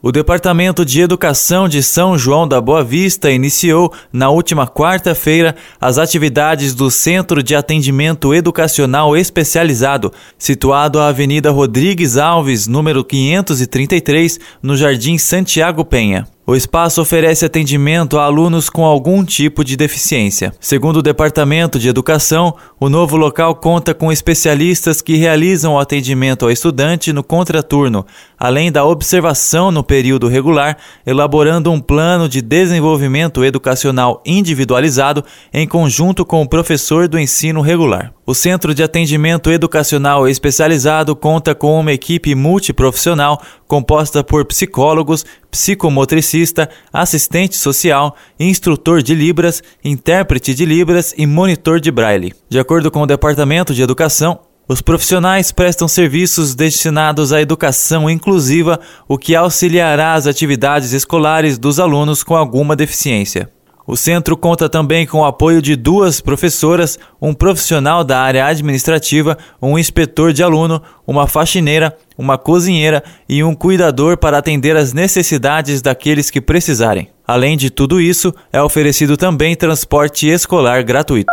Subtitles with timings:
[0.00, 5.98] O Departamento de Educação de São João da Boa Vista iniciou, na última quarta-feira, as
[5.98, 14.76] atividades do Centro de Atendimento Educacional Especializado, situado à Avenida Rodrigues Alves, número 533, no
[14.76, 16.28] Jardim Santiago Penha.
[16.50, 20.50] O espaço oferece atendimento a alunos com algum tipo de deficiência.
[20.58, 26.46] Segundo o Departamento de Educação, o novo local conta com especialistas que realizam o atendimento
[26.46, 28.06] ao estudante no contraturno,
[28.38, 35.22] além da observação no período regular, elaborando um plano de desenvolvimento educacional individualizado
[35.52, 38.17] em conjunto com o professor do ensino regular.
[38.28, 46.68] O Centro de Atendimento Educacional Especializado conta com uma equipe multiprofissional composta por psicólogos, psicomotricista,
[46.92, 52.34] assistente social, instrutor de Libras, intérprete de Libras e monitor de Braille.
[52.50, 58.78] De acordo com o Departamento de Educação, os profissionais prestam serviços destinados à educação inclusiva,
[59.08, 63.50] o que auxiliará as atividades escolares dos alunos com alguma deficiência.
[63.88, 69.38] O centro conta também com o apoio de duas professoras, um profissional da área administrativa,
[69.62, 75.80] um inspetor de aluno, uma faxineira, uma cozinheira e um cuidador para atender às necessidades
[75.80, 77.08] daqueles que precisarem.
[77.26, 81.32] Além de tudo isso, é oferecido também transporte escolar gratuito.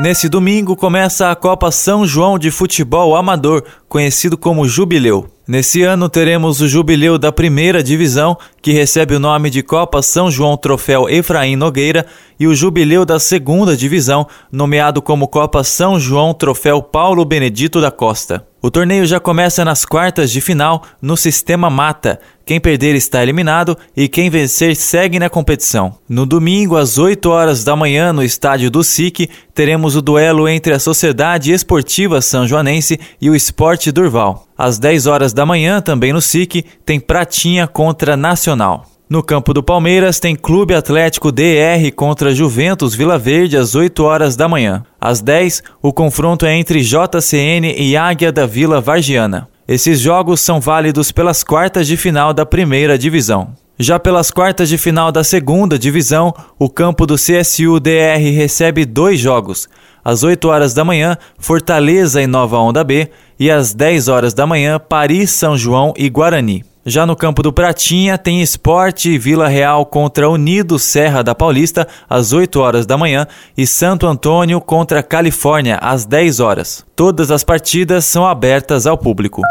[0.00, 5.30] Nesse domingo começa a Copa São João de Futebol Amador, conhecido como Jubileu.
[5.48, 10.30] Nesse ano teremos o jubileu da primeira divisão, que recebe o nome de Copa São
[10.30, 12.04] João Troféu Efraim Nogueira,
[12.38, 17.90] e o jubileu da segunda divisão, nomeado como Copa São João Troféu Paulo Benedito da
[17.90, 18.46] Costa.
[18.60, 22.20] O torneio já começa nas quartas de final no sistema mata.
[22.44, 25.94] Quem perder está eliminado e quem vencer segue na competição.
[26.06, 30.74] No domingo, às 8 horas da manhã, no estádio do SIC, teremos o duelo entre
[30.74, 34.47] a Sociedade Esportiva São Joanense e o Esporte Durval.
[34.58, 38.84] Às 10 horas da manhã, também no SIC, tem Pratinha contra Nacional.
[39.08, 44.36] No campo do Palmeiras tem Clube Atlético DR contra Juventus Vila Verde às 8 horas
[44.36, 44.84] da manhã.
[45.00, 49.48] Às 10, o confronto é entre JCN e Águia da Vila Vargiana.
[49.68, 53.54] Esses jogos são válidos pelas quartas de final da primeira divisão.
[53.80, 59.20] Já pelas quartas de final da segunda divisão, o campo do CSU DR recebe dois
[59.20, 59.68] jogos.
[60.04, 63.08] Às 8 horas da manhã, Fortaleza e Nova Onda B,
[63.38, 66.64] e às 10 horas da manhã, Paris, São João e Guarani.
[66.84, 72.32] Já no campo do Pratinha, tem Esporte Vila Real contra Unido Serra da Paulista, às
[72.32, 76.84] 8 horas da manhã, e Santo Antônio contra Califórnia, às 10 horas.
[76.96, 79.42] Todas as partidas são abertas ao público.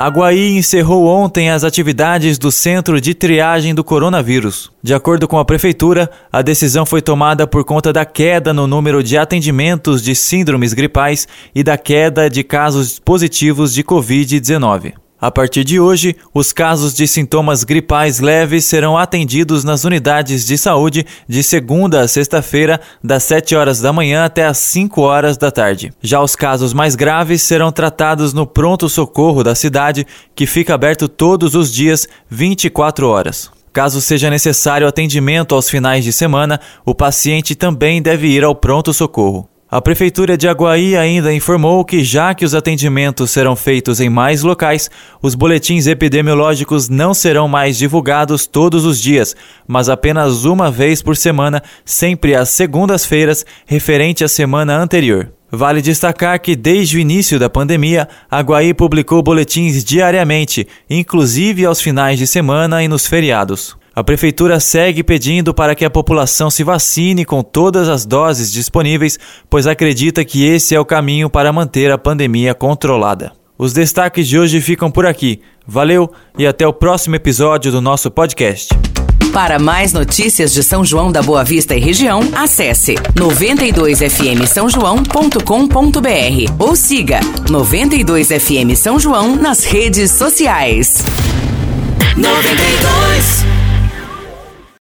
[0.00, 4.70] Aguaí encerrou ontem as atividades do Centro de Triagem do Coronavírus.
[4.80, 9.02] De acordo com a Prefeitura, a decisão foi tomada por conta da queda no número
[9.02, 14.94] de atendimentos de síndromes gripais e da queda de casos positivos de Covid-19.
[15.20, 20.56] A partir de hoje, os casos de sintomas gripais leves serão atendidos nas unidades de
[20.56, 25.50] saúde de segunda a sexta-feira, das 7 horas da manhã até as 5 horas da
[25.50, 25.92] tarde.
[26.00, 30.06] Já os casos mais graves serão tratados no pronto-socorro da cidade,
[30.36, 33.50] que fica aberto todos os dias, 24 horas.
[33.72, 39.48] Caso seja necessário atendimento aos finais de semana, o paciente também deve ir ao pronto-socorro.
[39.70, 44.42] A Prefeitura de Aguaí ainda informou que, já que os atendimentos serão feitos em mais
[44.42, 44.90] locais,
[45.20, 49.36] os boletins epidemiológicos não serão mais divulgados todos os dias,
[49.66, 55.30] mas apenas uma vez por semana, sempre às segundas-feiras, referente à semana anterior.
[55.52, 62.18] Vale destacar que, desde o início da pandemia, Aguaí publicou boletins diariamente, inclusive aos finais
[62.18, 63.77] de semana e nos feriados.
[63.98, 69.18] A prefeitura segue pedindo para que a população se vacine com todas as doses disponíveis,
[69.50, 73.32] pois acredita que esse é o caminho para manter a pandemia controlada.
[73.58, 75.40] Os destaques de hoje ficam por aqui.
[75.66, 78.68] Valeu e até o próximo episódio do nosso podcast.
[79.32, 85.42] Para mais notícias de São João da Boa Vista e região, acesse 92fm São João.com.br
[86.56, 87.18] ou siga
[87.48, 90.98] 92fm São João nas redes sociais.
[92.16, 93.57] 92